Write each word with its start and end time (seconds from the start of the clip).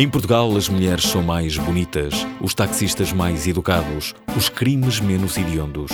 Em 0.00 0.08
Portugal, 0.08 0.56
as 0.56 0.68
mulheres 0.68 1.06
são 1.06 1.24
mais 1.24 1.58
bonitas, 1.58 2.24
os 2.40 2.54
taxistas 2.54 3.12
mais 3.12 3.48
educados, 3.48 4.14
os 4.36 4.48
crimes 4.48 5.00
menos 5.00 5.36
hediondos. 5.36 5.90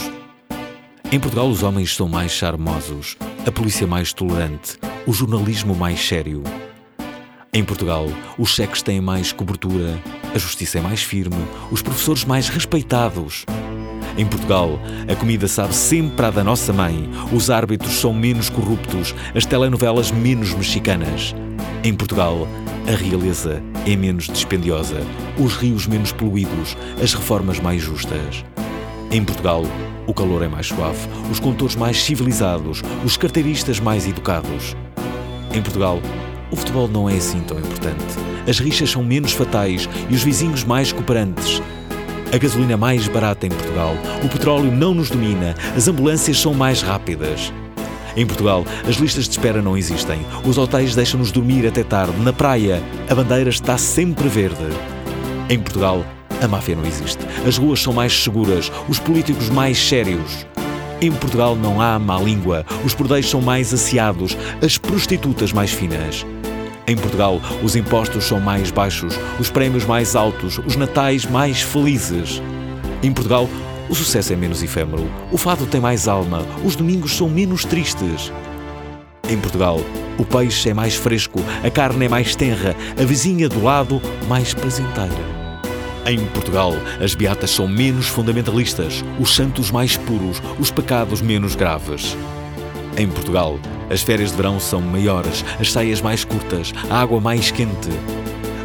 Em 1.11 1.19
Portugal, 1.19 1.49
os 1.49 1.63
homens 1.63 1.97
são 1.97 2.07
mais 2.07 2.31
charmosos, 2.31 3.17
a 3.47 3.51
polícia 3.51 3.87
mais 3.87 4.13
tolerante, 4.13 4.77
o 5.07 5.13
jornalismo 5.15 5.75
mais 5.75 6.07
sério. 6.07 6.43
Em 7.51 7.65
Portugal, 7.65 8.07
os 8.39 8.51
cheques 8.51 8.83
têm 8.83 9.01
mais 9.01 9.33
cobertura, 9.33 9.99
a 10.35 10.39
justiça 10.39 10.77
é 10.77 10.83
mais 10.83 11.03
firme, 11.03 11.43
os 11.71 11.81
professores 11.81 12.27
mais 12.27 12.51
respeitados. 12.51 13.47
Em 14.19 14.27
Portugal, 14.27 14.79
a 15.11 15.17
comida 15.17 15.49
sabe 15.49 15.75
sempre 15.75 16.27
à 16.27 16.31
da 16.31 16.45
nossa 16.45 16.75
mãe, 16.75 17.09
os 17.33 17.49
árbitros 17.49 17.95
são 17.95 18.13
menos 18.13 18.51
corruptos, 18.51 19.15
as 19.35 19.47
telenovelas 19.47 20.11
menos 20.11 20.53
mexicanas. 20.53 21.35
Em 21.83 21.95
Portugal, 21.95 22.47
a 22.87 22.95
realeza 22.95 23.63
é 23.87 23.97
menos 23.97 24.29
dispendiosa, 24.29 25.01
os 25.39 25.57
rios 25.57 25.87
menos 25.87 26.11
poluídos, 26.11 26.77
as 27.03 27.13
reformas 27.13 27.61
mais 27.61 27.83
justas. 27.83 28.45
Em 29.11 29.23
Portugal, 29.23 29.63
o 30.07 30.15
calor 30.15 30.43
é 30.43 30.49
mais 30.49 30.67
suave, 30.67 31.07
os 31.31 31.39
condutores 31.39 31.77
mais 31.77 32.03
civilizados, 32.03 32.83
os 33.05 33.17
carteiristas 33.17 33.81
mais 33.81 34.07
educados. 34.07 34.75
Em 35.53 35.61
Portugal, 35.61 36.01
o 36.51 36.57
futebol 36.57 36.89
não 36.89 37.09
é 37.09 37.17
assim 37.17 37.41
tão 37.41 37.59
importante. 37.59 38.05
As 38.49 38.59
rixas 38.59 38.91
são 38.91 39.03
menos 39.03 39.33
fatais 39.33 39.89
e 40.09 40.15
os 40.15 40.23
vizinhos 40.23 40.65
mais 40.65 40.93
cooperantes. 40.93 41.61
A 42.33 42.39
gasolina 42.39 42.73
é 42.73 42.77
mais 42.77 43.07
barata 43.07 43.47
em 43.47 43.51
Portugal, 43.51 43.95
o 44.25 44.29
petróleo 44.29 44.73
não 44.73 44.95
nos 44.95 45.11
domina, 45.11 45.55
as 45.77 45.89
ambulâncias 45.89 46.41
são 46.41 46.53
mais 46.53 46.83
rápidas. 46.83 47.53
Em 48.17 48.27
Portugal, 48.27 48.65
as 48.89 48.97
listas 48.97 49.25
de 49.25 49.31
espera 49.31 49.61
não 49.61 49.77
existem. 49.77 50.25
Os 50.45 50.57
hotéis 50.57 50.95
deixam-nos 50.95 51.33
dormir 51.33 51.67
até 51.67 51.83
tarde. 51.83 52.19
Na 52.21 52.33
praia, 52.33 52.83
a 53.11 53.15
bandeira 53.15 53.51
está 53.51 53.77
sempre 53.77 54.29
verde. 54.29 54.65
Em 55.49 55.59
Portugal, 55.59 56.05
a 56.41 56.49
máfia 56.49 56.77
não 56.77 56.87
existe. 56.87 57.19
As 57.47 57.57
ruas 57.57 57.81
são 57.83 57.93
mais 57.93 58.13
seguras, 58.13 58.71
os 58.89 58.99
políticos 58.99 59.51
mais 59.51 59.79
sérios. 59.79 60.47
Em 61.01 61.11
Portugal 61.13 61.57
não 61.57 61.81
há 61.81 61.99
má 61.99 62.19
língua, 62.19 62.65
os 62.85 62.95
bordéis 62.95 63.29
são 63.29 63.41
mais 63.41 63.75
asseados, 63.75 64.37
as 64.63 64.79
prostitutas 64.79 65.53
mais 65.53 65.73
finas. 65.73 66.25
Em 66.87 66.97
Portugal, 66.97 67.41
os 67.63 67.75
impostos 67.77 68.25
são 68.25 68.39
mais 68.39 68.71
baixos, 68.71 69.19
os 69.41 69.51
prémios 69.51 69.85
mais 69.85 70.15
altos, 70.15 70.59
os 70.65 70.77
natais 70.77 71.25
mais 71.27 71.63
felizes. 71.63 72.41
Em 73.03 73.13
Portugal, 73.13 73.49
o 73.89 73.95
sucesso 73.95 74.33
é 74.33 74.37
menos 74.37 74.63
efêmero, 74.63 75.11
o 75.31 75.37
fado 75.37 75.67
tem 75.67 75.81
mais 75.81 76.09
alma, 76.09 76.45
os 76.65 76.75
domingos 76.75 77.17
são 77.17 77.29
menos 77.29 77.65
tristes. 77.65 78.33
Em 79.29 79.39
Portugal, 79.39 79.81
o 80.19 80.25
peixe 80.25 80.71
é 80.71 80.75
mais 80.75 80.95
fresco, 80.95 81.41
a 81.63 81.71
carne 81.71 82.07
é 82.07 82.09
mais 82.09 82.37
tenra, 82.37 82.77
a 83.01 83.05
vizinha 83.05 83.49
do 83.49 83.63
lado 83.63 84.01
mais 84.29 84.53
prazenteira. 84.55 85.35
Em 86.07 86.19
Portugal, 86.27 86.73
as 87.03 87.15
beatas 87.15 87.51
são 87.51 87.67
menos 87.67 88.07
fundamentalistas, 88.07 89.03
os 89.19 89.35
santos 89.35 89.71
mais 89.71 89.97
puros, 89.97 90.43
os 90.59 90.71
pecados 90.71 91.23
menos 91.23 91.57
graves. 91.57 92.17
Em 92.99 93.09
Portugal, 93.09 93.59
as 93.91 94.03
férias 94.03 94.31
de 94.31 94.37
verão 94.37 94.61
são 94.61 94.81
maiores, 94.81 95.45
as 95.59 95.73
saias 95.73 96.03
mais 96.03 96.25
curtas, 96.25 96.73
a 96.91 97.01
água 97.01 97.21
mais 97.21 97.51
quente. 97.51 97.89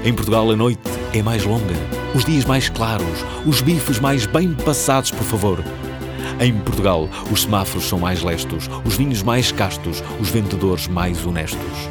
Em 0.03 0.13
Portugal, 0.13 0.51
a 0.51 0.55
noite 0.55 0.88
é 1.13 1.23
mais 1.23 1.43
longa, 1.43 1.73
os 2.13 2.23
dias 2.23 2.45
mais 2.45 2.69
claros, 2.69 3.25
os 3.45 3.61
bifes 3.61 3.99
mais 3.99 4.25
bem 4.25 4.53
passados, 4.53 5.11
por 5.11 5.23
favor. 5.23 5.63
Em 6.39 6.53
Portugal, 6.53 7.09
os 7.31 7.43
semáforos 7.43 7.85
são 7.85 7.99
mais 7.99 8.21
lestos, 8.21 8.69
os 8.85 8.95
vinhos 8.95 9.23
mais 9.23 9.51
castos, 9.51 10.03
os 10.19 10.29
vendedores 10.29 10.87
mais 10.87 11.25
honestos. 11.25 11.89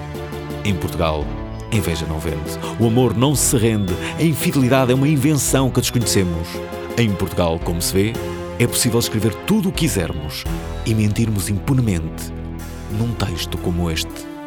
Em 0.64 0.74
Portugal, 0.74 1.24
a 1.70 1.74
inveja 1.74 2.06
não 2.06 2.18
vende, 2.18 2.58
o 2.78 2.86
amor 2.86 3.16
não 3.16 3.34
se 3.34 3.56
rende, 3.56 3.92
a 4.18 4.22
infidelidade 4.22 4.92
é 4.92 4.94
uma 4.94 5.08
invenção 5.08 5.68
que 5.70 5.80
desconhecemos. 5.80 6.48
Em 6.96 7.10
Portugal, 7.10 7.58
como 7.58 7.82
se 7.82 7.92
vê, 7.92 8.12
é 8.58 8.66
possível 8.66 8.98
escrever 8.98 9.34
tudo 9.46 9.68
o 9.68 9.72
que 9.72 9.80
quisermos 9.80 10.44
e 10.86 10.94
mentirmos 10.94 11.48
impunemente 11.48 12.32
num 12.98 13.12
texto 13.12 13.58
como 13.58 13.90
este. 13.90 14.37